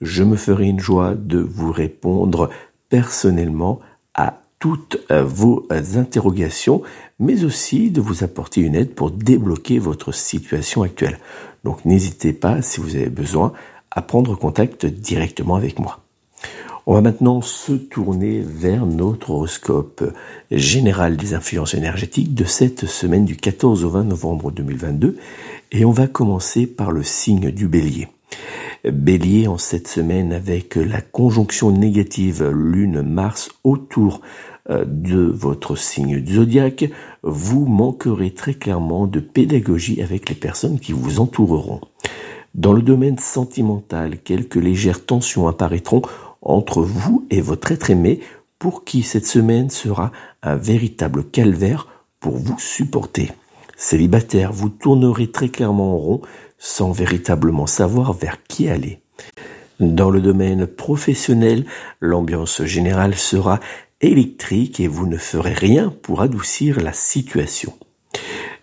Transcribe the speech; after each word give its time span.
Je 0.00 0.22
me 0.22 0.36
ferai 0.36 0.66
une 0.66 0.80
joie 0.80 1.14
de 1.14 1.38
vous 1.38 1.72
répondre 1.72 2.50
personnellement 2.88 3.80
à 4.14 4.40
toutes 4.64 4.96
vos 5.10 5.66
interrogations, 5.94 6.80
mais 7.18 7.44
aussi 7.44 7.90
de 7.90 8.00
vous 8.00 8.24
apporter 8.24 8.62
une 8.62 8.74
aide 8.74 8.94
pour 8.94 9.10
débloquer 9.10 9.78
votre 9.78 10.14
situation 10.14 10.82
actuelle. 10.82 11.18
Donc 11.64 11.84
n'hésitez 11.84 12.32
pas, 12.32 12.62
si 12.62 12.80
vous 12.80 12.96
avez 12.96 13.10
besoin, 13.10 13.52
à 13.90 14.00
prendre 14.00 14.34
contact 14.34 14.86
directement 14.86 15.56
avec 15.56 15.78
moi. 15.78 16.00
On 16.86 16.94
va 16.94 17.02
maintenant 17.02 17.42
se 17.42 17.74
tourner 17.74 18.40
vers 18.40 18.86
notre 18.86 19.32
horoscope 19.32 20.02
général 20.50 21.18
des 21.18 21.34
influences 21.34 21.74
énergétiques 21.74 22.32
de 22.32 22.44
cette 22.44 22.86
semaine 22.86 23.26
du 23.26 23.36
14 23.36 23.84
au 23.84 23.90
20 23.90 24.04
novembre 24.04 24.50
2022 24.50 25.18
et 25.72 25.84
on 25.84 25.92
va 25.92 26.06
commencer 26.06 26.66
par 26.66 26.90
le 26.90 27.02
signe 27.02 27.50
du 27.50 27.68
bélier. 27.68 28.08
Bélier 28.84 29.46
en 29.46 29.56
cette 29.56 29.88
semaine 29.88 30.32
avec 30.32 30.76
la 30.76 31.00
conjonction 31.00 31.70
négative 31.70 32.46
Lune-Mars 32.50 33.50
autour 33.62 34.20
euh, 34.22 34.44
de 34.68 35.24
votre 35.24 35.76
signe 35.76 36.24
zodiaque, 36.26 36.90
vous 37.22 37.66
manquerez 37.66 38.32
très 38.32 38.54
clairement 38.54 39.06
de 39.06 39.20
pédagogie 39.20 40.02
avec 40.02 40.28
les 40.28 40.34
personnes 40.34 40.80
qui 40.80 40.92
vous 40.92 41.20
entoureront. 41.20 41.80
Dans 42.54 42.72
le 42.72 42.82
domaine 42.82 43.18
sentimental, 43.18 44.18
quelques 44.18 44.54
légères 44.54 45.04
tensions 45.04 45.48
apparaîtront 45.48 46.02
entre 46.40 46.82
vous 46.82 47.26
et 47.30 47.40
votre 47.40 47.72
être 47.72 47.90
aimé 47.90 48.20
pour 48.58 48.84
qui 48.84 49.02
cette 49.02 49.26
semaine 49.26 49.70
sera 49.70 50.12
un 50.42 50.56
véritable 50.56 51.24
calvaire 51.24 51.88
pour 52.20 52.36
vous 52.36 52.58
supporter. 52.58 53.32
Célibataire, 53.76 54.52
vous 54.52 54.68
tournerez 54.68 55.30
très 55.30 55.48
clairement 55.48 55.94
en 55.94 55.98
rond 55.98 56.22
sans 56.58 56.92
véritablement 56.92 57.66
savoir 57.66 58.12
vers 58.12 58.42
qui 58.44 58.68
aller. 58.68 59.00
Dans 59.80 60.10
le 60.10 60.20
domaine 60.20 60.68
professionnel, 60.68 61.66
l'ambiance 62.00 62.62
générale 62.62 63.16
sera 63.16 63.58
électrique 64.06 64.80
et 64.80 64.88
vous 64.88 65.06
ne 65.06 65.16
ferez 65.16 65.52
rien 65.52 65.92
pour 66.02 66.20
adoucir 66.20 66.80
la 66.80 66.92
situation. 66.92 67.72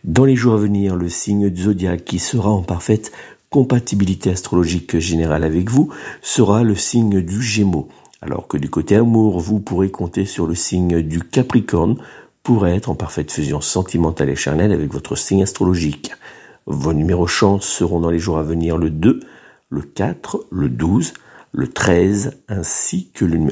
Dans 0.04 0.26
les 0.26 0.36
jours 0.36 0.54
à 0.54 0.58
venir, 0.58 0.96
le 0.96 1.10
signe 1.10 1.50
du 1.50 1.64
zodiaque 1.64 2.06
qui 2.06 2.20
sera 2.20 2.50
en 2.50 2.64
parfaite 2.64 3.12
compatibilité 3.50 4.32
astrologique 4.32 4.98
générale 4.98 5.44
avec 5.44 5.70
vous 5.70 5.90
sera 6.22 6.64
le 6.64 6.76
signe 6.76 7.22
du 7.22 7.42
Gémeaux, 7.42 7.90
alors 8.22 8.48
que 8.48 8.58
du 8.58 8.70
côté 8.70 8.96
amour, 8.96 9.40
vous 9.40 9.60
pourrez 9.60 9.92
compter 9.92 10.26
sur 10.26 10.48
le 10.48 10.56
signe 10.56 11.02
du 11.02 11.20
Capricorne 11.20 11.98
pour 12.44 12.66
être 12.66 12.90
en 12.90 12.96
parfaite 12.96 13.32
fusion 13.32 13.62
sentimentale 13.62 14.30
et 14.30 14.36
charnelle 14.36 14.72
avec 14.72 14.92
votre 14.92 15.16
signe 15.16 15.44
astrologique. 15.44 16.12
Vos 16.66 16.94
numéros 16.94 17.28
chance 17.28 17.66
seront 17.66 18.00
dans 18.00 18.10
les 18.10 18.20
jours 18.20 18.38
à 18.38 18.44
venir 18.44 18.78
le 18.78 18.90
2, 18.90 19.20
le 19.70 19.82
4, 19.82 20.46
le 20.50 20.70
12, 20.70 21.14
le 21.52 21.68
13 21.68 22.40
ainsi 22.48 23.10
que 23.14 23.26
le 23.26 23.34
numéro 23.34 23.52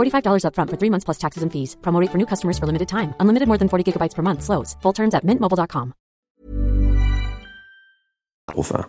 $45 0.00 0.44
upfront 0.44 0.70
for 0.70 0.78
three 0.78 0.90
months 0.90 1.04
plus 1.04 1.18
taxes 1.18 1.42
and 1.42 1.50
fees. 1.50 1.76
Promo 1.82 2.00
for 2.10 2.18
new 2.18 2.26
customers 2.26 2.58
for 2.58 2.66
limited 2.66 2.88
time. 2.88 3.14
Unlimited 3.18 3.48
more 3.48 3.58
than 3.58 3.68
40 3.68 3.84
gigabytes 3.84 4.16
per 4.16 4.22
month. 4.22 4.42
Slows. 4.42 4.76
Full 4.82 4.94
terms 4.94 5.14
at 5.14 5.24
mintmobile.com. 5.24 5.92
Enfin. 8.56 8.86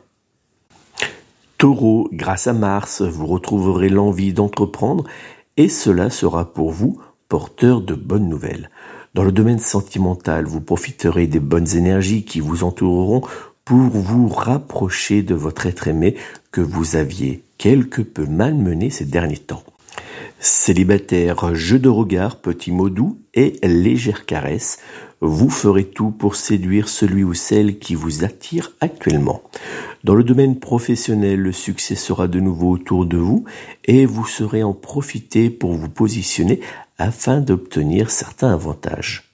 Taureau, 1.58 2.10
grâce 2.12 2.48
à 2.48 2.54
Mars, 2.54 3.04
vous 3.04 3.28
retrouverez 3.28 3.90
l'envie 3.90 4.34
d'entreprendre 4.34 5.04
et 5.58 5.70
cela 5.70 6.10
sera 6.10 6.52
pour 6.52 6.72
vous 6.72 7.00
porteur 7.30 7.82
de 7.82 7.94
bonnes 7.94 8.28
nouvelles. 8.28 8.72
Dans 9.14 9.24
le 9.24 9.32
domaine 9.32 9.60
sentimental, 9.60 10.46
vous 10.46 10.60
profiterez 10.60 11.28
des 11.28 11.40
bonnes 11.40 11.76
énergies 11.76 12.26
qui 12.26 12.40
vous 12.40 12.64
entoureront 12.64 13.22
pour 13.64 13.78
vous 13.78 14.28
rapprocher 14.28 15.22
de 15.22 15.36
votre 15.36 15.68
être 15.68 15.88
aimé 15.88 16.16
que 16.52 16.62
vous 16.62 16.96
aviez 16.96 17.44
quelque 17.58 18.02
peu 18.02 18.26
malmené 18.26 18.90
ces 18.90 19.06
derniers 19.06 19.38
temps. 19.38 19.64
Célibataire, 20.44 21.54
jeu 21.54 21.78
de 21.78 21.88
regard, 21.88 22.38
petit 22.38 22.72
mot 22.72 22.90
doux 22.90 23.20
et 23.36 23.60
légère 23.62 24.26
caresse, 24.26 24.80
vous 25.20 25.52
ferez 25.52 25.86
tout 25.86 26.10
pour 26.10 26.36
séduire 26.36 26.90
celui 26.90 27.24
ou 27.24 27.36
celle 27.36 27.78
qui 27.78 27.94
vous 27.94 28.24
attire 28.24 28.72
actuellement. 28.82 29.44
Dans 30.04 30.16
le 30.16 30.24
domaine 30.24 30.60
professionnel, 30.60 31.40
le 31.40 31.52
succès 31.52 31.94
sera 31.94 32.28
de 32.28 32.40
nouveau 32.40 32.72
autour 32.72 33.06
de 33.06 33.18
vous 33.18 33.46
et 33.86 34.08
vous 34.08 34.26
serez 34.26 34.64
en 34.64 34.74
profiter 34.74 35.52
pour 35.52 35.74
vous 35.74 35.90
positionner 35.90 36.60
afin 36.98 37.40
d'obtenir 37.40 38.10
certains 38.10 38.52
avantages. 38.52 39.31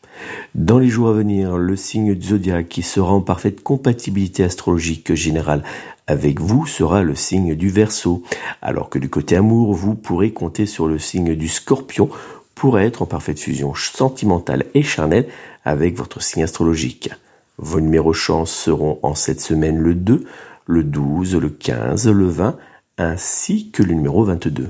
Dans 0.56 0.80
les 0.80 0.90
jours 0.90 1.10
à 1.10 1.14
venir, 1.14 1.58
le 1.58 1.76
signe 1.76 2.16
du 2.16 2.28
zodiaque 2.28 2.70
qui 2.70 2.82
sera 2.82 3.12
en 3.12 3.22
parfaite 3.22 3.64
compatibilité 3.64 4.44
astrologique 4.44 5.14
générale 5.14 5.64
avec 6.08 6.40
vous 6.40 6.66
sera 6.66 7.04
le 7.04 7.16
signe 7.16 7.56
du 7.56 7.70
Verseau, 7.70 8.24
alors 8.62 8.90
que 8.90 8.98
du 8.98 9.10
côté 9.10 9.36
amour, 9.36 9.74
vous 9.74 9.94
pourrez 9.94 10.32
compter 10.32 10.66
sur 10.66 10.88
le 10.88 11.00
signe 11.00 11.36
du 11.36 11.50
Scorpion 11.50 12.10
pour 12.56 12.80
être 12.80 13.02
en 13.02 13.06
parfaite 13.06 13.40
fusion 13.40 13.76
sentimentale 13.76 14.66
et 14.74 14.82
charnelle 14.82 15.28
avec 15.64 15.96
votre 15.98 16.22
signe 16.22 16.44
astrologique. 16.44 17.10
Vos 17.58 17.82
numéros 17.82 18.14
chance 18.14 18.52
seront 18.52 19.00
en 19.04 19.16
cette 19.16 19.42
semaine 19.42 19.78
le 19.78 19.96
2, 19.96 20.26
le 20.66 20.84
12, 20.84 21.36
le 21.36 21.50
15, 21.50 22.08
le 22.08 22.28
20, 22.28 22.58
ainsi 22.98 23.70
que 23.72 23.84
le 23.84 23.94
numéro 23.94 24.24
22. 24.24 24.70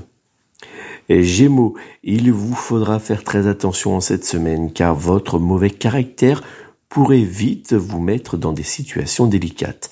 Et 1.08 1.22
Gémeaux, 1.22 1.74
il 2.04 2.32
vous 2.32 2.54
faudra 2.54 2.98
faire 2.98 3.24
très 3.24 3.46
attention 3.46 3.96
en 3.96 4.00
cette 4.00 4.24
semaine 4.24 4.72
car 4.72 4.94
votre 4.94 5.38
mauvais 5.38 5.70
caractère 5.70 6.42
pourrait 6.88 7.22
vite 7.22 7.72
vous 7.72 8.00
mettre 8.00 8.36
dans 8.36 8.52
des 8.52 8.62
situations 8.62 9.26
délicates. 9.26 9.90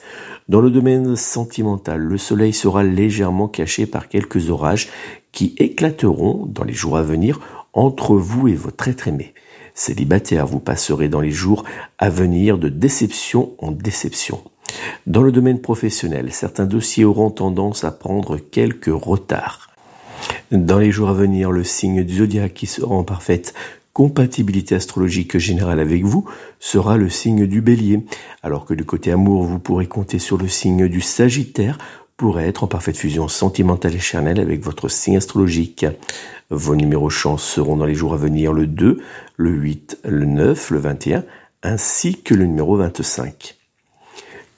Dans 0.49 0.61
le 0.61 0.71
domaine 0.71 1.17
sentimental, 1.17 2.01
le 2.01 2.19
soleil 2.19 2.53
sera 2.53 2.85
légèrement 2.85 3.49
caché 3.49 3.87
par 3.87 4.09
quelques 4.09 4.51
orages 4.51 4.89
qui 5.33 5.55
éclateront 5.59 6.47
dans 6.47 6.65
les 6.65 6.73
jours 6.73 6.97
à 6.97 7.03
venir 7.03 7.41
entre 7.73 8.15
vous 8.15 8.49
et 8.49 8.55
votre 8.55 8.89
être 8.89 9.09
aimé. 9.09 9.35
Célibataire, 9.75 10.47
vous 10.47 10.61
passerez 10.61 11.09
dans 11.09 11.21
les 11.21 11.31
jours 11.31 11.65
à 11.99 12.09
venir 12.11 12.59
de 12.59 12.69
déception 12.69 13.53
en 13.59 13.73
déception. 13.73 14.41
Dans 15.07 15.23
le 15.23 15.33
domaine 15.33 15.61
professionnel, 15.61 16.33
certains 16.33 16.65
dossiers 16.65 17.05
auront 17.05 17.31
tendance 17.31 17.85
à 17.85 17.91
prendre 17.91 18.39
quelques 18.39 18.87
retards. 18.87 19.76
Dans 20.53 20.79
les 20.79 20.93
jours 20.93 21.09
à 21.09 21.13
venir, 21.13 21.51
le 21.51 21.65
signe 21.65 22.05
du 22.05 22.19
zodiaque 22.19 22.55
qui 22.55 22.67
sera 22.67 22.95
en 22.95 23.03
parfaite 23.03 23.53
compatibilité 23.93 24.77
astrologique 24.77 25.39
générale 25.39 25.81
avec 25.81 26.05
vous 26.05 26.25
sera 26.61 26.97
le 26.97 27.09
signe 27.09 27.47
du 27.47 27.63
bélier, 27.63 28.05
alors 28.45 28.65
que 28.65 28.75
du 28.75 28.85
côté 28.85 29.11
amour, 29.11 29.43
vous 29.43 29.59
pourrez 29.59 29.87
compter 29.87 30.21
sur 30.21 30.37
le 30.39 30.47
signe 30.47 30.87
du 30.87 31.01
sagittaire 31.01 31.79
pour 32.17 32.39
être 32.39 32.63
en 32.63 32.69
parfaite 32.69 32.97
fusion 32.97 33.27
sentimentale 33.27 33.97
et 33.97 33.99
charnelle 33.99 34.39
avec 34.39 34.63
votre 34.63 34.89
signe 34.89 35.17
astrologique. 35.17 35.85
Vos 36.51 36.77
numéros 36.77 37.11
chance 37.11 37.43
seront 37.43 37.77
dans 37.77 37.87
les 37.87 37.95
jours 37.95 38.15
à 38.15 38.19
venir 38.19 38.53
le 38.53 38.69
2, 38.69 39.03
le 39.37 39.51
8, 39.51 39.99
le 40.05 40.27
9, 40.27 40.71
le 40.71 40.79
21, 40.79 41.25
ainsi 41.65 42.23
que 42.23 42.35
le 42.35 42.47
numéro 42.47 42.77
25. 42.77 43.57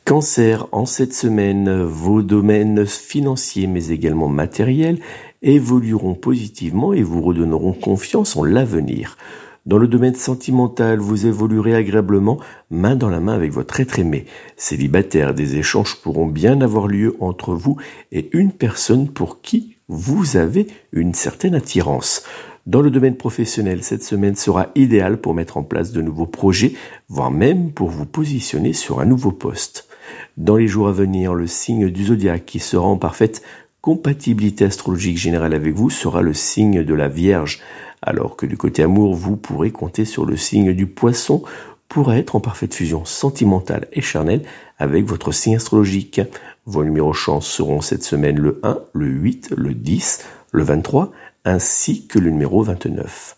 Cancer, 0.04 0.66
en 0.72 0.86
cette 0.86 1.12
semaine, 1.12 1.82
vos 1.82 2.22
domaines 2.22 2.86
financiers 2.86 3.66
mais 3.66 3.88
également 3.88 4.28
matériels 4.28 5.00
évolueront 5.42 6.14
positivement 6.14 6.92
et 6.92 7.02
vous 7.02 7.22
redonneront 7.22 7.72
confiance 7.72 8.36
en 8.36 8.44
l'avenir. 8.44 9.16
Dans 9.66 9.76
le 9.78 9.86
domaine 9.86 10.14
sentimental, 10.14 10.98
vous 10.98 11.26
évoluerez 11.26 11.74
agréablement 11.74 12.38
main 12.70 12.96
dans 12.96 13.10
la 13.10 13.20
main 13.20 13.34
avec 13.34 13.52
votre 13.52 13.80
être 13.80 13.98
aimé. 13.98 14.24
Célibataire, 14.56 15.34
des 15.34 15.56
échanges 15.56 15.96
pourront 15.96 16.26
bien 16.26 16.62
avoir 16.62 16.86
lieu 16.86 17.16
entre 17.20 17.54
vous 17.54 17.76
et 18.10 18.30
une 18.32 18.52
personne 18.52 19.08
pour 19.08 19.42
qui 19.42 19.76
vous 19.88 20.36
avez 20.38 20.68
une 20.92 21.12
certaine 21.12 21.54
attirance. 21.54 22.24
Dans 22.66 22.82
le 22.82 22.90
domaine 22.90 23.16
professionnel, 23.16 23.82
cette 23.82 24.02
semaine 24.02 24.36
sera 24.36 24.68
idéale 24.74 25.20
pour 25.20 25.34
mettre 25.34 25.56
en 25.56 25.62
place 25.62 25.92
de 25.92 26.02
nouveaux 26.02 26.26
projets, 26.26 26.72
voire 27.08 27.30
même 27.30 27.72
pour 27.72 27.88
vous 27.88 28.06
positionner 28.06 28.72
sur 28.72 29.00
un 29.00 29.06
nouveau 29.06 29.32
poste. 29.32 29.88
Dans 30.36 30.56
les 30.56 30.68
jours 30.68 30.88
à 30.88 30.92
venir, 30.92 31.34
le 31.34 31.46
signe 31.46 31.90
du 31.90 32.04
zodiaque 32.04 32.46
qui 32.46 32.58
sera 32.58 32.86
en 32.86 32.96
parfaite 32.96 33.42
compatibilité 33.80 34.64
astrologique 34.64 35.18
générale 35.18 35.54
avec 35.54 35.74
vous 35.74 35.90
sera 35.90 36.22
le 36.22 36.34
signe 36.34 36.82
de 36.82 36.94
la 36.94 37.08
Vierge, 37.08 37.60
alors 38.02 38.36
que 38.36 38.46
du 38.46 38.56
côté 38.56 38.82
amour, 38.82 39.14
vous 39.14 39.36
pourrez 39.36 39.70
compter 39.70 40.04
sur 40.04 40.24
le 40.24 40.36
signe 40.36 40.72
du 40.72 40.86
Poisson 40.86 41.42
pour 41.88 42.12
être 42.12 42.36
en 42.36 42.40
parfaite 42.40 42.74
fusion 42.74 43.04
sentimentale 43.04 43.88
et 43.92 44.00
charnelle 44.00 44.42
avec 44.78 45.06
votre 45.06 45.32
signe 45.32 45.56
astrologique. 45.56 46.20
Vos 46.66 46.84
numéros 46.84 47.14
chance 47.14 47.46
seront 47.46 47.80
cette 47.80 48.02
semaine 48.02 48.38
le 48.38 48.60
1, 48.62 48.78
le 48.92 49.06
8, 49.06 49.54
le 49.56 49.74
10, 49.74 50.24
le 50.52 50.62
23, 50.62 51.12
ainsi 51.44 52.06
que 52.06 52.18
le 52.18 52.30
numéro 52.30 52.62
29. 52.62 53.36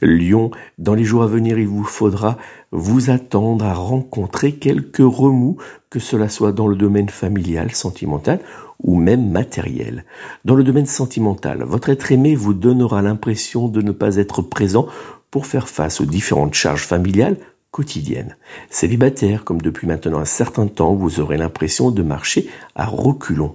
Lion, 0.00 0.50
dans 0.78 0.94
les 0.94 1.04
jours 1.04 1.22
à 1.22 1.28
venir, 1.28 1.58
il 1.58 1.68
vous 1.68 1.84
faudra 1.84 2.36
vous 2.72 3.10
attendre 3.10 3.64
à 3.64 3.74
rencontrer 3.74 4.52
quelques 4.52 4.98
remous, 4.98 5.58
que 5.90 6.00
cela 6.00 6.28
soit 6.28 6.52
dans 6.52 6.66
le 6.66 6.74
domaine 6.74 7.08
familial, 7.08 7.72
sentimental 7.72 8.40
ou 8.82 8.96
même 8.96 9.30
matériel. 9.30 10.04
Dans 10.44 10.54
le 10.54 10.64
domaine 10.64 10.86
sentimental, 10.86 11.62
votre 11.64 11.88
être 11.88 12.12
aimé 12.12 12.34
vous 12.34 12.54
donnera 12.54 13.02
l'impression 13.02 13.68
de 13.68 13.82
ne 13.82 13.92
pas 13.92 14.16
être 14.16 14.42
présent 14.42 14.86
pour 15.30 15.46
faire 15.46 15.68
face 15.68 16.00
aux 16.00 16.06
différentes 16.06 16.54
charges 16.54 16.86
familiales 16.86 17.36
quotidiennes. 17.70 18.36
Célibataire, 18.70 19.44
comme 19.44 19.62
depuis 19.62 19.86
maintenant 19.86 20.18
un 20.18 20.26
certain 20.26 20.66
temps, 20.66 20.94
vous 20.94 21.20
aurez 21.20 21.38
l'impression 21.38 21.90
de 21.90 22.02
marcher 22.02 22.48
à 22.74 22.84
reculons. 22.84 23.54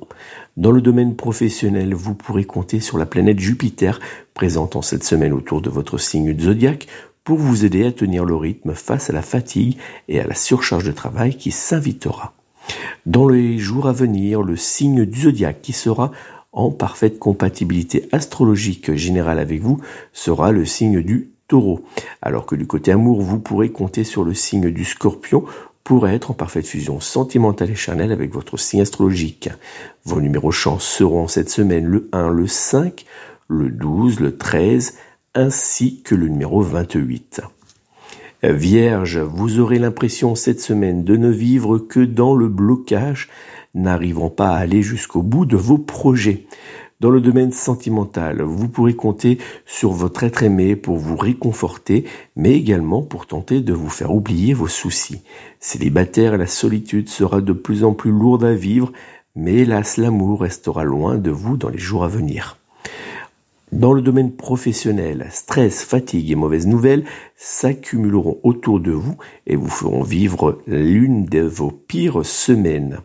Dans 0.57 0.71
le 0.71 0.81
domaine 0.81 1.15
professionnel, 1.15 1.93
vous 1.93 2.15
pourrez 2.15 2.43
compter 2.43 2.79
sur 2.79 2.97
la 2.97 3.05
planète 3.05 3.39
Jupiter, 3.39 3.99
présente 4.33 4.75
en 4.75 4.81
cette 4.81 5.03
semaine 5.03 5.33
autour 5.33 5.61
de 5.61 5.69
votre 5.69 5.99
signe 5.99 6.37
zodiaque, 6.37 6.87
pour 7.23 7.37
vous 7.37 7.63
aider 7.63 7.85
à 7.85 7.91
tenir 7.91 8.25
le 8.25 8.35
rythme 8.35 8.73
face 8.73 9.09
à 9.09 9.13
la 9.13 9.21
fatigue 9.21 9.77
et 10.07 10.19
à 10.19 10.25
la 10.25 10.33
surcharge 10.33 10.85
de 10.85 10.91
travail 10.91 11.35
qui 11.35 11.51
s'invitera. 11.51 12.36
Dans 13.05 13.27
les 13.27 13.57
jours 13.57 13.87
à 13.87 13.93
venir, 13.93 14.41
le 14.41 14.55
signe 14.55 15.05
du 15.05 15.21
zodiaque 15.21 15.61
qui 15.61 15.73
sera 15.73 16.11
en 16.51 16.71
parfaite 16.71 17.19
compatibilité 17.19 18.09
astrologique 18.11 18.93
générale 18.95 19.39
avec 19.39 19.61
vous 19.61 19.79
sera 20.11 20.51
le 20.51 20.65
signe 20.65 21.01
du 21.01 21.29
taureau. 21.47 21.85
Alors 22.21 22.45
que 22.45 22.55
du 22.55 22.67
côté 22.67 22.91
amour, 22.91 23.21
vous 23.21 23.39
pourrez 23.39 23.69
compter 23.69 24.03
sur 24.03 24.23
le 24.23 24.33
signe 24.33 24.71
du 24.71 24.83
scorpion 24.83 25.45
pour 25.83 26.09
être 26.09 26.31
en 26.31 26.33
parfaite 26.33 26.67
fusion 26.67 26.99
sentimentale 26.99 27.71
et 27.71 27.75
charnelle 27.75 28.11
avec 28.11 28.33
votre 28.33 28.57
signe 28.57 28.81
astrologique. 28.81 29.49
Vos 30.03 30.19
numéros 30.19 30.51
chance 30.51 30.83
seront 30.83 31.29
cette 31.29 31.49
semaine 31.49 31.85
le 31.85 32.09
1, 32.11 32.29
le 32.29 32.47
5, 32.47 33.05
le 33.47 33.69
12, 33.69 34.19
le 34.19 34.37
13, 34.37 34.97
ainsi 35.33 36.01
que 36.01 36.15
le 36.15 36.27
numéro 36.27 36.61
28. 36.61 37.41
Vierge, 38.43 39.17
vous 39.17 39.59
aurez 39.59 39.79
l'impression 39.79 40.35
cette 40.35 40.61
semaine 40.61 41.03
de 41.03 41.17
ne 41.17 41.29
vivre 41.29 41.79
que 41.79 41.99
dans 41.99 42.35
le 42.35 42.47
blocage, 42.47 43.29
n'arrivant 43.73 44.29
pas 44.29 44.49
à 44.49 44.57
aller 44.57 44.83
jusqu'au 44.83 45.23
bout 45.23 45.47
de 45.47 45.57
vos 45.57 45.79
projets. 45.79 46.45
Dans 46.99 47.09
le 47.09 47.19
domaine 47.19 47.51
sentimental, 47.51 48.43
vous 48.43 48.69
pourrez 48.69 48.95
compter 48.95 49.39
sur 49.65 49.91
votre 49.91 50.23
être 50.23 50.43
aimé 50.43 50.75
pour 50.75 50.97
vous 50.97 51.17
réconforter, 51.17 52.05
mais 52.35 52.53
également 52.53 53.01
pour 53.01 53.25
tenter 53.25 53.61
de 53.61 53.73
vous 53.73 53.89
faire 53.89 54.13
oublier 54.13 54.53
vos 54.53 54.67
soucis. 54.67 55.23
Célibataire, 55.59 56.37
la 56.37 56.47
solitude 56.47 57.09
sera 57.09 57.41
de 57.41 57.53
plus 57.53 57.83
en 57.83 57.93
plus 57.93 58.11
lourde 58.11 58.43
à 58.43 58.53
vivre, 58.53 58.91
mais 59.35 59.55
hélas 59.55 59.97
l'amour 59.97 60.41
restera 60.41 60.83
loin 60.83 61.17
de 61.17 61.31
vous 61.31 61.57
dans 61.57 61.69
les 61.69 61.79
jours 61.79 62.03
à 62.03 62.07
venir. 62.07 62.57
Dans 63.77 63.93
le 63.93 64.01
domaine 64.01 64.31
professionnel, 64.31 65.27
stress, 65.29 65.83
fatigue 65.83 66.31
et 66.31 66.35
mauvaises 66.35 66.65
nouvelles 66.65 67.03
s'accumuleront 67.35 68.39
autour 68.41 68.79
de 68.79 68.89
vous 68.89 69.17
et 69.45 69.55
vous 69.55 69.69
feront 69.69 70.01
vivre 70.01 70.63
l'une 70.65 71.25
de 71.25 71.41
vos 71.41 71.69
pires 71.69 72.25
semaines. 72.25 73.01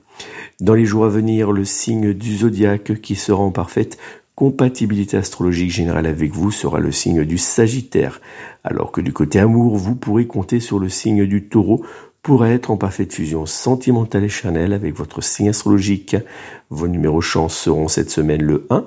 Dans 0.62 0.72
les 0.72 0.86
jours 0.86 1.04
à 1.04 1.10
venir, 1.10 1.52
le 1.52 1.66
signe 1.66 2.14
du 2.14 2.38
zodiaque 2.38 3.02
qui 3.02 3.16
sera 3.16 3.42
en 3.42 3.50
parfaite 3.50 3.98
compatibilité 4.34 5.18
astrologique 5.18 5.70
générale 5.70 6.06
avec 6.06 6.32
vous 6.32 6.50
sera 6.50 6.80
le 6.80 6.90
signe 6.90 7.26
du 7.26 7.36
Sagittaire, 7.36 8.22
alors 8.64 8.92
que 8.92 9.02
du 9.02 9.12
côté 9.12 9.40
amour, 9.40 9.76
vous 9.76 9.94
pourrez 9.94 10.26
compter 10.26 10.58
sur 10.58 10.78
le 10.78 10.88
signe 10.88 11.26
du 11.26 11.50
Taureau 11.50 11.84
pour 12.22 12.46
être 12.46 12.70
en 12.70 12.78
parfaite 12.78 13.12
fusion 13.12 13.44
sentimentale 13.44 14.24
et 14.24 14.30
charnelle 14.30 14.72
avec 14.72 14.96
votre 14.96 15.22
signe 15.22 15.50
astrologique. 15.50 16.16
Vos 16.70 16.88
numéros 16.88 17.20
chance 17.20 17.54
seront 17.54 17.88
cette 17.88 18.08
semaine 18.08 18.42
le 18.42 18.66
1, 18.70 18.86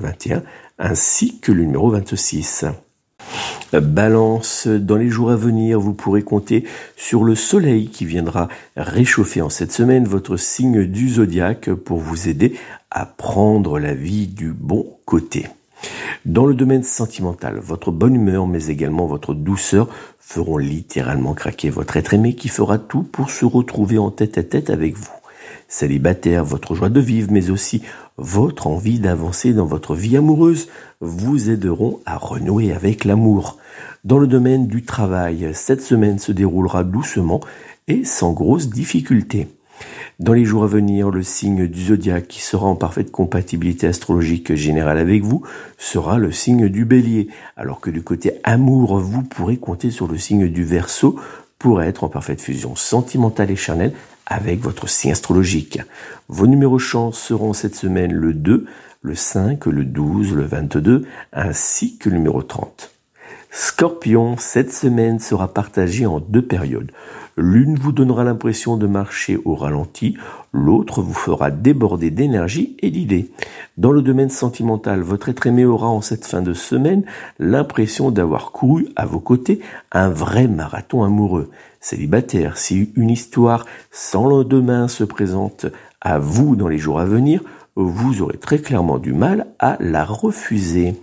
21 0.00 0.42
ainsi 0.78 1.38
que 1.40 1.52
le 1.52 1.64
numéro 1.64 1.90
26. 1.90 2.66
Balance, 3.72 4.68
dans 4.68 4.96
les 4.96 5.08
jours 5.08 5.30
à 5.30 5.36
venir, 5.36 5.80
vous 5.80 5.94
pourrez 5.94 6.22
compter 6.22 6.64
sur 6.96 7.24
le 7.24 7.34
soleil 7.34 7.88
qui 7.88 8.04
viendra 8.04 8.48
réchauffer 8.76 9.40
en 9.42 9.50
cette 9.50 9.72
semaine 9.72 10.04
votre 10.04 10.36
signe 10.36 10.84
du 10.84 11.08
zodiaque 11.08 11.70
pour 11.72 11.98
vous 11.98 12.28
aider 12.28 12.54
à 12.90 13.06
prendre 13.06 13.78
la 13.78 13.94
vie 13.94 14.28
du 14.28 14.52
bon 14.52 14.86
côté. 15.04 15.48
Dans 16.24 16.46
le 16.46 16.54
domaine 16.54 16.84
sentimental, 16.84 17.58
votre 17.58 17.90
bonne 17.90 18.14
humeur 18.14 18.46
mais 18.46 18.66
également 18.66 19.06
votre 19.06 19.34
douceur 19.34 19.88
feront 20.18 20.56
littéralement 20.56 21.34
craquer 21.34 21.68
votre 21.68 21.96
être 21.96 22.14
aimé 22.14 22.34
qui 22.34 22.48
fera 22.48 22.78
tout 22.78 23.02
pour 23.02 23.30
se 23.30 23.44
retrouver 23.44 23.98
en 23.98 24.10
tête 24.10 24.38
à 24.38 24.42
tête 24.42 24.70
avec 24.70 24.96
vous. 24.96 25.23
Célibataire, 25.74 26.44
votre 26.44 26.76
joie 26.76 26.88
de 26.88 27.00
vivre 27.00 27.32
mais 27.32 27.50
aussi 27.50 27.82
votre 28.16 28.68
envie 28.68 29.00
d'avancer 29.00 29.52
dans 29.52 29.66
votre 29.66 29.96
vie 29.96 30.16
amoureuse 30.16 30.68
vous 31.00 31.50
aideront 31.50 31.98
à 32.06 32.16
renouer 32.16 32.72
avec 32.72 33.04
l'amour. 33.04 33.58
Dans 34.04 34.18
le 34.18 34.28
domaine 34.28 34.68
du 34.68 34.84
travail, 34.84 35.50
cette 35.52 35.82
semaine 35.82 36.20
se 36.20 36.30
déroulera 36.30 36.84
doucement 36.84 37.40
et 37.88 38.04
sans 38.04 38.30
grosses 38.32 38.70
difficultés. 38.70 39.48
Dans 40.20 40.32
les 40.32 40.44
jours 40.44 40.62
à 40.62 40.68
venir, 40.68 41.10
le 41.10 41.24
signe 41.24 41.66
du 41.66 41.86
zodiaque 41.86 42.28
qui 42.28 42.40
sera 42.40 42.66
en 42.66 42.76
parfaite 42.76 43.10
compatibilité 43.10 43.88
astrologique 43.88 44.54
générale 44.54 44.98
avec 44.98 45.24
vous 45.24 45.42
sera 45.76 46.18
le 46.18 46.30
signe 46.30 46.68
du 46.68 46.84
bélier, 46.84 47.26
alors 47.56 47.80
que 47.80 47.90
du 47.90 48.04
côté 48.04 48.34
amour, 48.44 49.00
vous 49.00 49.24
pourrez 49.24 49.56
compter 49.56 49.90
sur 49.90 50.06
le 50.06 50.18
signe 50.18 50.46
du 50.46 50.62
verso 50.62 51.18
pour 51.58 51.82
être 51.82 52.04
en 52.04 52.08
parfaite 52.08 52.40
fusion 52.40 52.76
sentimentale 52.76 53.50
et 53.50 53.56
charnelle 53.56 53.92
avec 54.26 54.60
votre 54.60 54.88
signe 54.88 55.12
astrologique. 55.12 55.80
Vos 56.28 56.46
numéros 56.46 56.78
chance 56.78 57.18
seront 57.18 57.52
cette 57.52 57.74
semaine 57.74 58.12
le 58.12 58.32
2, 58.32 58.66
le 59.02 59.14
5, 59.14 59.66
le 59.66 59.84
12, 59.84 60.32
le 60.32 60.44
22, 60.44 61.06
ainsi 61.32 61.98
que 61.98 62.08
le 62.08 62.16
numéro 62.16 62.42
30. 62.42 62.93
Scorpion, 63.56 64.34
cette 64.36 64.72
semaine 64.72 65.20
sera 65.20 65.46
partagée 65.46 66.06
en 66.06 66.18
deux 66.18 66.42
périodes. 66.42 66.90
L'une 67.36 67.76
vous 67.78 67.92
donnera 67.92 68.24
l'impression 68.24 68.76
de 68.76 68.88
marcher 68.88 69.38
au 69.44 69.54
ralenti, 69.54 70.16
l'autre 70.52 71.02
vous 71.02 71.14
fera 71.14 71.52
déborder 71.52 72.10
d'énergie 72.10 72.76
et 72.80 72.90
d'idées. 72.90 73.30
Dans 73.78 73.92
le 73.92 74.02
domaine 74.02 74.28
sentimental, 74.28 75.02
votre 75.02 75.28
être 75.28 75.46
aimé 75.46 75.64
aura 75.64 75.86
en 75.86 76.00
cette 76.00 76.26
fin 76.26 76.42
de 76.42 76.52
semaine 76.52 77.04
l'impression 77.38 78.10
d'avoir 78.10 78.50
couru 78.50 78.88
à 78.96 79.06
vos 79.06 79.20
côtés 79.20 79.60
un 79.92 80.08
vrai 80.08 80.48
marathon 80.48 81.04
amoureux. 81.04 81.48
Célibataire, 81.78 82.56
si 82.56 82.90
une 82.96 83.10
histoire 83.10 83.66
sans 83.92 84.26
lendemain 84.26 84.88
se 84.88 85.04
présente 85.04 85.66
à 86.00 86.18
vous 86.18 86.56
dans 86.56 86.66
les 86.66 86.78
jours 86.78 86.98
à 86.98 87.04
venir, 87.04 87.40
vous 87.76 88.22
aurez 88.22 88.38
très 88.38 88.58
clairement 88.58 88.98
du 88.98 89.12
mal 89.12 89.46
à 89.58 89.76
la 89.80 90.04
refuser. 90.04 90.94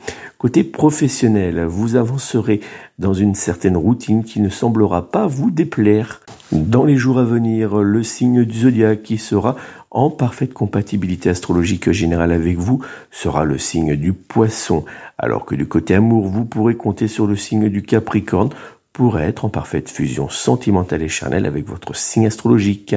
Côté 0.41 0.63
professionnel, 0.63 1.65
vous 1.65 1.95
avancerez 1.95 2.61
dans 2.97 3.13
une 3.13 3.35
certaine 3.35 3.77
routine 3.77 4.23
qui 4.23 4.41
ne 4.41 4.49
semblera 4.49 5.11
pas 5.11 5.27
vous 5.27 5.51
déplaire. 5.51 6.21
Dans 6.51 6.83
les 6.83 6.97
jours 6.97 7.19
à 7.19 7.23
venir, 7.23 7.77
le 7.77 8.01
signe 8.01 8.43
du 8.43 8.61
zodiaque 8.61 9.03
qui 9.03 9.19
sera 9.19 9.55
en 9.91 10.09
parfaite 10.09 10.51
compatibilité 10.51 11.29
astrologique 11.29 11.91
générale 11.91 12.31
avec 12.31 12.57
vous 12.57 12.83
sera 13.11 13.45
le 13.45 13.59
signe 13.59 13.95
du 13.95 14.13
poisson, 14.13 14.83
alors 15.19 15.45
que 15.45 15.53
du 15.53 15.67
côté 15.67 15.93
amour, 15.93 16.25
vous 16.25 16.45
pourrez 16.45 16.75
compter 16.75 17.07
sur 17.07 17.27
le 17.27 17.35
signe 17.35 17.69
du 17.69 17.83
capricorne 17.83 18.49
pour 18.93 19.19
être 19.19 19.45
en 19.45 19.49
parfaite 19.49 19.91
fusion 19.91 20.27
sentimentale 20.27 21.03
et 21.03 21.07
charnelle 21.07 21.45
avec 21.45 21.67
votre 21.67 21.95
signe 21.95 22.25
astrologique. 22.25 22.95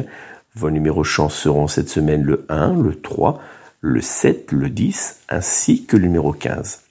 Vos 0.55 0.71
numéros 0.71 1.05
chance 1.05 1.35
seront 1.35 1.67
cette 1.67 1.91
semaine 1.91 2.23
le 2.23 2.47
1, 2.49 2.73
le 2.81 2.95
3, 2.95 3.39
le 3.83 4.01
7, 4.01 4.51
le 4.51 4.71
10 4.71 5.25
ainsi 5.29 5.85
que 5.85 5.99
le 5.99 6.05
numéro 6.05 6.33
15. 6.33 6.84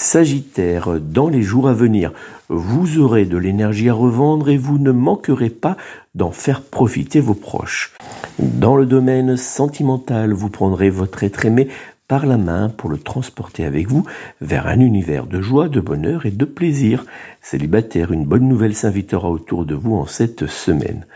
Sagittaire, 0.00 1.00
dans 1.00 1.28
les 1.28 1.42
jours 1.42 1.68
à 1.68 1.72
venir, 1.72 2.12
vous 2.48 3.00
aurez 3.00 3.24
de 3.24 3.36
l'énergie 3.36 3.88
à 3.88 3.94
revendre 3.94 4.48
et 4.48 4.56
vous 4.56 4.78
ne 4.78 4.92
manquerez 4.92 5.50
pas 5.50 5.76
d'en 6.14 6.30
faire 6.30 6.62
profiter 6.62 7.18
vos 7.18 7.34
proches. 7.34 7.94
Dans 8.38 8.76
le 8.76 8.86
domaine 8.86 9.36
sentimental, 9.36 10.32
vous 10.32 10.50
prendrez 10.50 10.88
votre 10.88 11.24
être 11.24 11.44
aimé 11.44 11.66
par 12.06 12.26
la 12.26 12.38
main 12.38 12.68
pour 12.68 12.90
le 12.90 12.98
transporter 12.98 13.64
avec 13.64 13.88
vous 13.88 14.04
vers 14.40 14.68
un 14.68 14.78
univers 14.78 15.26
de 15.26 15.40
joie, 15.40 15.68
de 15.68 15.80
bonheur 15.80 16.26
et 16.26 16.30
de 16.30 16.44
plaisir. 16.44 17.04
Célibataire, 17.42 18.12
une 18.12 18.24
bonne 18.24 18.46
nouvelle 18.46 18.76
s'invitera 18.76 19.28
autour 19.28 19.64
de 19.64 19.74
vous 19.74 19.96
en 19.96 20.06
cette 20.06 20.46
semaine. 20.46 21.06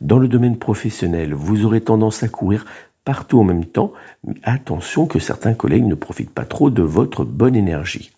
Dans 0.00 0.18
le 0.18 0.28
domaine 0.28 0.56
professionnel, 0.56 1.34
vous 1.34 1.66
aurez 1.66 1.82
tendance 1.82 2.22
à 2.22 2.28
courir 2.28 2.64
partout 3.04 3.38
en 3.38 3.44
même 3.44 3.66
temps, 3.66 3.92
mais 4.26 4.40
attention 4.44 5.04
que 5.04 5.18
certains 5.18 5.52
collègues 5.52 5.84
ne 5.84 5.94
profitent 5.94 6.30
pas 6.30 6.46
trop 6.46 6.70
de 6.70 6.82
votre 6.82 7.26
bonne 7.26 7.54
énergie. 7.54 8.12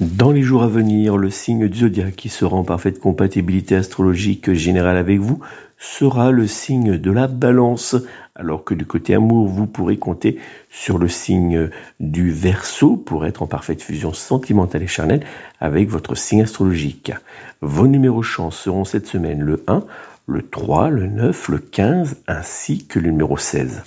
Dans 0.00 0.32
les 0.32 0.42
jours 0.42 0.62
à 0.62 0.68
venir, 0.68 1.16
le 1.16 1.30
signe 1.30 1.68
du 1.68 1.80
zodiaque 1.80 2.16
qui 2.16 2.28
sera 2.28 2.56
en 2.56 2.64
parfaite 2.64 2.98
compatibilité 2.98 3.76
astrologique 3.76 4.52
générale 4.52 4.96
avec 4.96 5.20
vous 5.20 5.40
sera 5.78 6.30
le 6.30 6.46
signe 6.46 6.96
de 6.96 7.10
la 7.10 7.26
balance, 7.26 7.96
alors 8.34 8.64
que 8.64 8.74
du 8.74 8.86
côté 8.86 9.14
amour, 9.14 9.48
vous 9.48 9.66
pourrez 9.66 9.98
compter 9.98 10.38
sur 10.70 10.98
le 10.98 11.08
signe 11.08 11.68
du 12.00 12.30
verso 12.30 12.96
pour 12.96 13.26
être 13.26 13.42
en 13.42 13.46
parfaite 13.46 13.82
fusion 13.82 14.12
sentimentale 14.12 14.82
et 14.82 14.86
charnelle 14.86 15.24
avec 15.60 15.88
votre 15.88 16.14
signe 16.14 16.42
astrologique. 16.42 17.12
Vos 17.60 17.86
numéros 17.86 18.22
chance 18.22 18.56
seront 18.56 18.84
cette 18.84 19.06
semaine 19.06 19.42
le 19.42 19.62
1, 19.66 19.84
le 20.26 20.42
3, 20.42 20.88
le 20.88 21.06
9, 21.06 21.48
le 21.48 21.58
15 21.58 22.16
ainsi 22.26 22.86
que 22.86 22.98
le 22.98 23.10
numéro 23.10 23.36
16. 23.36 23.82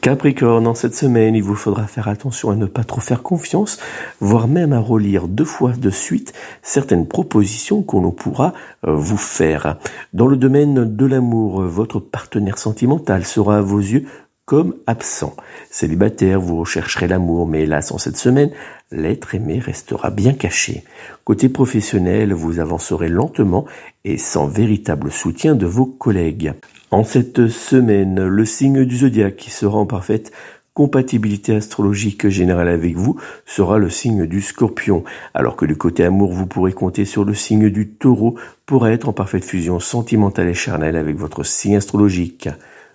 Capricorne, 0.00 0.66
en 0.66 0.74
cette 0.74 0.94
semaine, 0.94 1.36
il 1.36 1.42
vous 1.42 1.54
faudra 1.54 1.86
faire 1.86 2.08
attention 2.08 2.50
à 2.50 2.56
ne 2.56 2.66
pas 2.66 2.82
trop 2.82 3.00
faire 3.00 3.22
confiance, 3.22 3.78
voire 4.20 4.48
même 4.48 4.72
à 4.72 4.80
relire 4.80 5.28
deux 5.28 5.44
fois 5.44 5.72
de 5.72 5.90
suite 5.90 6.32
certaines 6.62 7.06
propositions 7.06 7.82
qu'on 7.82 8.10
pourra 8.10 8.54
euh, 8.86 8.92
vous 8.92 9.16
faire. 9.16 9.76
Dans 10.12 10.26
le 10.26 10.36
domaine 10.36 10.96
de 10.96 11.06
l'amour, 11.06 11.62
votre 11.62 12.00
partenaire 12.00 12.58
sentimental 12.58 13.24
sera 13.24 13.58
à 13.58 13.60
vos 13.60 13.78
yeux 13.78 14.06
comme 14.48 14.76
absent. 14.86 15.36
Célibataire, 15.70 16.40
vous 16.40 16.56
rechercherez 16.56 17.06
l'amour, 17.06 17.46
mais 17.46 17.64
hélas, 17.64 17.92
en 17.92 17.98
cette 17.98 18.16
semaine, 18.16 18.50
l'être 18.90 19.34
aimé 19.34 19.58
restera 19.58 20.08
bien 20.08 20.32
caché. 20.32 20.84
Côté 21.24 21.50
professionnel, 21.50 22.32
vous 22.32 22.58
avancerez 22.58 23.10
lentement 23.10 23.66
et 24.06 24.16
sans 24.16 24.46
véritable 24.46 25.12
soutien 25.12 25.54
de 25.54 25.66
vos 25.66 25.84
collègues. 25.84 26.54
En 26.90 27.04
cette 27.04 27.48
semaine, 27.48 28.26
le 28.26 28.44
signe 28.46 28.86
du 28.86 28.96
zodiaque 28.96 29.36
qui 29.36 29.50
sera 29.50 29.76
en 29.76 29.84
parfaite 29.84 30.32
compatibilité 30.72 31.56
astrologique 31.56 32.28
générale 32.28 32.68
avec 32.68 32.96
vous 32.96 33.20
sera 33.44 33.76
le 33.76 33.90
signe 33.90 34.24
du 34.24 34.40
scorpion, 34.40 35.04
alors 35.34 35.56
que 35.56 35.66
du 35.66 35.76
côté 35.76 36.04
amour, 36.04 36.32
vous 36.32 36.46
pourrez 36.46 36.72
compter 36.72 37.04
sur 37.04 37.24
le 37.24 37.34
signe 37.34 37.68
du 37.68 37.90
taureau 37.90 38.36
pour 38.64 38.88
être 38.88 39.10
en 39.10 39.12
parfaite 39.12 39.44
fusion 39.44 39.78
sentimentale 39.78 40.48
et 40.48 40.54
charnelle 40.54 40.96
avec 40.96 41.16
votre 41.16 41.42
signe 41.44 41.76
astrologique. 41.76 42.48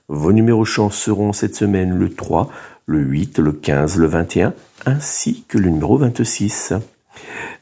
Vos 0.10 0.34
numéros 0.34 0.66
chance 0.66 0.96
seront 0.96 1.32
cette 1.32 1.56
semaine 1.56 1.98
le 1.98 2.14
3, 2.14 2.50
le 2.86 3.00
8, 3.00 3.40
le 3.40 3.54
15, 3.54 3.98
le 3.98 4.08
21, 4.08 4.54
ainsi 4.86 5.46
que 5.48 5.58
le 5.58 5.70
numéro 5.70 5.98
26. 5.98 6.74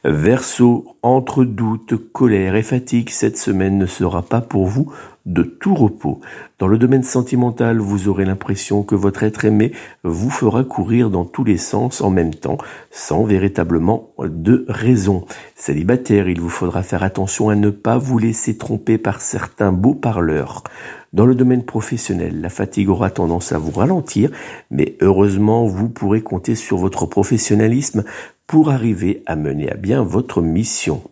Verseau, 0.04 0.96
entre 1.02 1.44
doute, 1.44 1.94
colère 2.12 2.56
et 2.56 2.62
fatigue, 2.62 3.10
cette 3.10 3.38
semaine 3.38 3.78
ne 3.78 3.86
sera 3.86 4.22
pas 4.22 4.40
pour 4.40 4.66
vous 4.66 4.92
de 5.26 5.42
tout 5.42 5.74
repos. 5.74 6.20
Dans 6.58 6.66
le 6.66 6.78
domaine 6.78 7.02
sentimental, 7.02 7.78
vous 7.78 8.08
aurez 8.08 8.24
l'impression 8.24 8.82
que 8.82 8.94
votre 8.94 9.22
être 9.22 9.44
aimé 9.44 9.72
vous 10.02 10.30
fera 10.30 10.64
courir 10.64 11.10
dans 11.10 11.24
tous 11.24 11.44
les 11.44 11.58
sens 11.58 12.00
en 12.00 12.10
même 12.10 12.34
temps, 12.34 12.58
sans 12.90 13.24
véritablement 13.24 14.10
de 14.18 14.64
raison. 14.68 15.24
Célibataire, 15.54 16.28
il 16.28 16.40
vous 16.40 16.48
faudra 16.48 16.82
faire 16.82 17.04
attention 17.04 17.48
à 17.48 17.54
ne 17.54 17.70
pas 17.70 17.98
vous 17.98 18.18
laisser 18.18 18.58
tromper 18.58 18.98
par 18.98 19.20
certains 19.20 19.72
beaux 19.72 19.94
parleurs. 19.94 20.64
Dans 21.12 21.26
le 21.26 21.34
domaine 21.34 21.62
professionnel, 21.62 22.40
la 22.40 22.48
fatigue 22.48 22.88
aura 22.88 23.10
tendance 23.10 23.52
à 23.52 23.58
vous 23.58 23.70
ralentir, 23.70 24.30
mais 24.70 24.96
heureusement, 25.02 25.66
vous 25.66 25.90
pourrez 25.90 26.22
compter 26.22 26.54
sur 26.54 26.78
votre 26.78 27.04
professionnalisme 27.04 28.02
pour 28.46 28.70
arriver 28.70 29.22
à 29.26 29.36
mener 29.36 29.70
à 29.70 29.74
bien 29.74 30.02
votre 30.02 30.42
mission. 30.42 31.02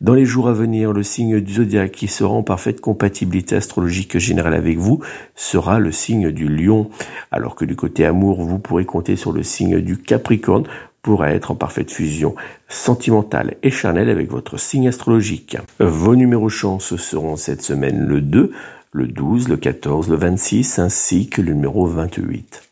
Dans 0.00 0.14
les 0.14 0.24
jours 0.24 0.48
à 0.48 0.52
venir, 0.52 0.92
le 0.92 1.02
signe 1.02 1.40
du 1.40 1.54
zodiaque 1.54 1.92
qui 1.92 2.08
sera 2.08 2.32
en 2.32 2.42
parfaite 2.42 2.80
compatibilité 2.80 3.56
astrologique 3.56 4.18
générale 4.18 4.54
avec 4.54 4.78
vous 4.78 5.00
sera 5.34 5.78
le 5.78 5.92
signe 5.92 6.30
du 6.30 6.48
lion, 6.48 6.90
alors 7.30 7.56
que 7.56 7.64
du 7.64 7.74
côté 7.74 8.04
amour, 8.04 8.42
vous 8.42 8.58
pourrez 8.58 8.84
compter 8.84 9.16
sur 9.16 9.32
le 9.32 9.42
signe 9.42 9.80
du 9.80 9.96
capricorne 9.98 10.64
pour 11.02 11.24
être 11.26 11.50
en 11.50 11.54
parfaite 11.54 11.90
fusion 11.90 12.34
sentimentale 12.68 13.56
et 13.62 13.70
charnelle 13.70 14.08
avec 14.08 14.30
votre 14.30 14.58
signe 14.58 14.88
astrologique. 14.88 15.58
Vos 15.78 16.16
numéros 16.16 16.48
chance 16.48 16.96
seront 16.96 17.36
cette 17.36 17.62
semaine 17.62 18.06
le 18.06 18.20
2, 18.20 18.52
le 18.92 19.06
12, 19.08 19.48
le 19.48 19.56
14, 19.56 20.08
le 20.08 20.16
26 20.16 20.78
ainsi 20.78 21.28
que 21.28 21.42
le 21.42 21.52
numéro 21.52 21.86
28. 21.86 22.62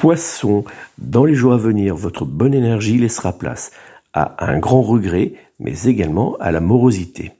Poisson, 0.00 0.64
dans 0.96 1.26
les 1.26 1.34
jours 1.34 1.52
à 1.52 1.58
venir, 1.58 1.94
votre 1.94 2.24
bonne 2.24 2.54
énergie 2.54 2.96
laissera 2.96 3.34
place 3.34 3.70
à 4.14 4.34
un 4.50 4.58
grand 4.58 4.80
regret, 4.80 5.34
mais 5.58 5.82
également 5.84 6.38
à 6.40 6.52
la 6.52 6.60
morosité. 6.60 7.32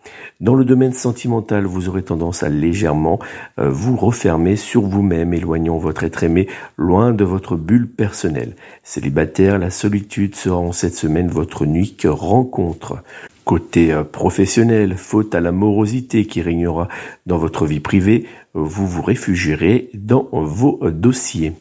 Dans 0.43 0.55
le 0.55 0.67
domaine 0.67 0.93
sentimental, 0.93 1.65
vous 1.65 1.89
aurez 1.89 2.03
tendance 2.03 2.43
à 2.43 2.51
légèrement 2.51 3.19
euh, 3.59 3.71
vous 3.71 3.97
refermer 3.97 4.57
sur 4.57 4.83
vous-même, 4.83 5.33
éloignant 5.33 5.79
votre 5.79 6.05
être 6.05 6.23
aimé 6.23 6.49
loin 6.77 7.13
de 7.13 7.25
votre 7.25 7.57
bulle 7.57 7.89
personnelle. 7.89 8.57
Célibataire, 8.83 9.59
la 9.59 9.71
solitude 9.71 10.35
sera 10.35 10.59
en 10.59 10.73
cette 10.73 10.95
semaine 10.95 11.29
votre 11.29 11.63
unique 11.63 12.07
rencontre. 12.07 13.03
Côté 13.45 13.93
euh, 13.93 14.05
professionnel, 14.05 14.97
faute 14.97 15.35
à 15.35 15.41
la 15.41 15.51
morosité 15.51 16.27
qui 16.27 16.43
régnera 16.43 16.89
dans 17.27 17.39
votre 17.39 17.67
vie 17.67 17.81
privée, 17.81 18.27
vous 18.53 18.87
vous 18.87 19.03
réfugierez 19.03 19.91
dans 19.95 20.29
vos 20.33 20.79
euh, 20.83 20.91
dossiers. 20.91 21.53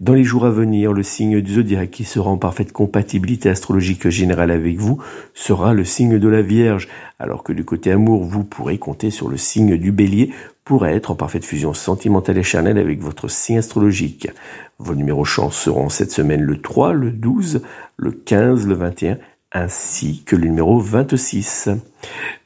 Dans 0.00 0.14
les 0.14 0.24
jours 0.24 0.46
à 0.46 0.50
venir, 0.50 0.92
le 0.92 1.02
signe 1.02 1.40
du 1.40 1.54
zodiaque 1.54 1.90
qui 1.90 2.04
sera 2.04 2.30
en 2.30 2.38
parfaite 2.38 2.72
compatibilité 2.72 3.50
astrologique 3.50 4.08
générale 4.08 4.50
avec 4.50 4.78
vous 4.78 5.02
sera 5.34 5.74
le 5.74 5.84
signe 5.84 6.18
de 6.18 6.28
la 6.28 6.40
Vierge, 6.40 6.88
alors 7.18 7.42
que 7.42 7.52
du 7.52 7.64
côté 7.64 7.92
amour, 7.92 8.24
vous 8.24 8.44
pourrez 8.44 8.78
compter 8.78 9.10
sur 9.10 9.28
le 9.28 9.36
signe 9.36 9.76
du 9.76 9.92
bélier 9.92 10.30
pour 10.64 10.86
être 10.86 11.10
en 11.10 11.14
parfaite 11.14 11.44
fusion 11.44 11.74
sentimentale 11.74 12.38
et 12.38 12.42
charnelle 12.42 12.78
avec 12.78 13.00
votre 13.00 13.28
signe 13.28 13.58
astrologique. 13.58 14.28
Vos 14.78 14.94
numéros 14.94 15.24
chance 15.24 15.56
seront 15.56 15.88
cette 15.88 16.12
semaine 16.12 16.42
le 16.42 16.60
3, 16.60 16.92
le 16.92 17.10
12, 17.10 17.62
le 17.96 18.12
15, 18.12 18.66
le 18.66 18.74
21 18.74 19.18
ainsi 19.52 20.22
que 20.24 20.36
le 20.36 20.46
numéro 20.46 20.78
26. 20.78 21.70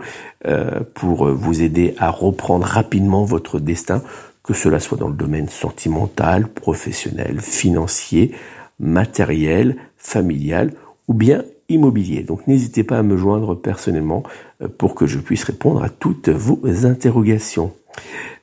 euh, 0.46 0.80
pour 0.94 1.32
vous 1.32 1.62
aider 1.62 1.94
à 1.98 2.10
reprendre 2.10 2.66
rapidement 2.66 3.24
votre 3.24 3.60
destin, 3.60 4.02
que 4.42 4.52
cela 4.52 4.80
soit 4.80 4.98
dans 4.98 5.08
le 5.08 5.14
domaine 5.14 5.48
sentimental, 5.48 6.48
professionnel, 6.48 7.40
financier, 7.40 8.32
matériel, 8.78 9.76
familial 9.96 10.74
ou 11.08 11.14
bien 11.14 11.44
immobilier. 11.68 12.22
Donc 12.22 12.46
n'hésitez 12.46 12.84
pas 12.84 12.98
à 12.98 13.02
me 13.02 13.16
joindre 13.16 13.54
personnellement 13.54 14.22
euh, 14.62 14.68
pour 14.68 14.94
que 14.94 15.06
je 15.06 15.18
puisse 15.18 15.44
répondre 15.44 15.82
à 15.82 15.88
toutes 15.88 16.28
vos 16.28 16.60
interrogations. 16.86 17.72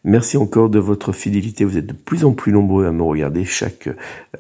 Merci 0.04 0.38
encore 0.38 0.70
de 0.70 0.80
votre 0.80 1.12
fidélité. 1.12 1.64
Vous 1.64 1.78
êtes 1.78 1.86
de 1.86 1.94
plus 1.94 2.26
en 2.26 2.32
plus 2.32 2.52
nombreux 2.52 2.88
à 2.88 2.92
me 2.92 3.04
regarder 3.04 3.46
chaque 3.46 3.88
euh, 3.88 3.94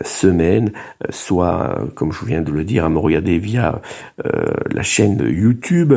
semaine, 0.04 0.72
euh, 1.04 1.08
soit, 1.12 1.86
comme 1.94 2.12
je 2.12 2.26
viens 2.26 2.41
de 2.41 2.52
le 2.52 2.63
dire, 2.63 2.86
à 2.86 2.89
me 2.89 2.98
regarder 2.98 3.38
via 3.38 3.82
la 4.70 4.84
chaîne 4.84 5.20
YouTube 5.28 5.94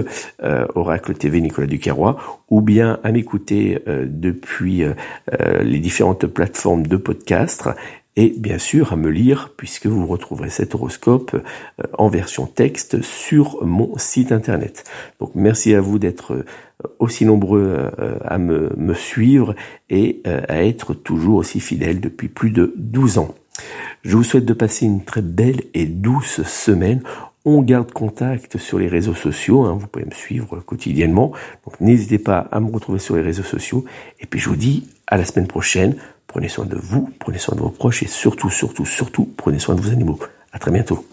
Oracle 0.74 1.14
TV 1.14 1.40
Nicolas 1.40 1.66
Duquerrois, 1.66 2.16
ou 2.48 2.60
bien 2.60 2.98
à 3.02 3.12
m'écouter 3.12 3.78
depuis 3.86 4.84
les 5.60 5.78
différentes 5.78 6.26
plateformes 6.26 6.86
de 6.86 6.96
podcast 6.96 7.68
et 8.16 8.34
bien 8.36 8.58
sûr 8.58 8.92
à 8.92 8.96
me 8.96 9.10
lire 9.10 9.52
puisque 9.56 9.86
vous 9.86 10.06
retrouverez 10.06 10.50
cet 10.50 10.74
horoscope 10.74 11.34
euh, 11.34 11.82
en 11.98 12.08
version 12.08 12.46
texte 12.46 13.02
sur 13.02 13.64
mon 13.64 13.96
site 13.98 14.32
internet. 14.32 14.84
Donc 15.20 15.32
merci 15.34 15.74
à 15.74 15.80
vous 15.80 15.98
d'être 15.98 16.34
euh, 16.34 16.44
aussi 16.98 17.24
nombreux 17.24 17.90
euh, 17.98 18.18
à 18.24 18.38
me, 18.38 18.94
suivre 18.94 19.54
et 19.90 20.22
à 20.24 20.64
être 20.64 20.94
toujours 20.94 21.36
aussi 21.36 21.58
fidèles 21.58 22.00
depuis 22.00 22.28
plus 22.28 22.50
de 22.50 22.72
12 22.76 23.18
ans. 23.18 23.34
Je 24.02 24.16
vous 24.16 24.22
souhaite 24.22 24.44
de 24.44 24.52
passer 24.52 24.86
une 24.86 25.04
très 25.04 25.22
belle 25.22 25.62
et 25.74 25.86
douce 25.86 26.42
semaine. 26.42 27.02
On 27.44 27.60
garde 27.60 27.92
contact 27.92 28.58
sur 28.58 28.78
les 28.78 28.88
réseaux 28.88 29.14
sociaux, 29.14 29.64
hein, 29.64 29.76
vous 29.78 29.86
pouvez 29.86 30.04
me 30.04 30.12
suivre 30.12 30.60
quotidiennement. 30.60 31.32
Donc 31.64 31.80
n'hésitez 31.80 32.18
pas 32.18 32.38
à 32.52 32.60
me 32.60 32.70
retrouver 32.70 32.98
sur 32.98 33.16
les 33.16 33.22
réseaux 33.22 33.42
sociaux. 33.42 33.84
Et 34.20 34.26
puis 34.26 34.38
je 34.38 34.48
vous 34.48 34.56
dis 34.56 34.88
à 35.06 35.16
la 35.16 35.24
semaine 35.24 35.48
prochaine 35.48 35.96
Prenez 36.26 36.48
soin 36.48 36.66
de 36.66 36.76
vous, 36.76 37.10
prenez 37.20 37.38
soin 37.38 37.54
de 37.54 37.60
vos 37.60 37.70
proches 37.70 38.02
et 38.02 38.06
surtout, 38.06 38.50
surtout, 38.50 38.86
surtout, 38.86 39.32
prenez 39.36 39.58
soin 39.58 39.74
de 39.74 39.80
vos 39.80 39.90
animaux. 39.90 40.18
À 40.52 40.58
très 40.58 40.70
bientôt. 40.70 41.06